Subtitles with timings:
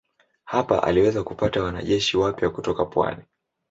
[0.43, 3.23] Hapa aliweza kupata wanajeshi wapya kutoka pwani.